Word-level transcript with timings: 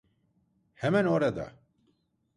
Hemen 0.75 1.05
orada. 1.05 1.55